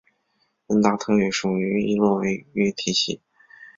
[0.65, 3.21] 温达特语属于易洛魁语系。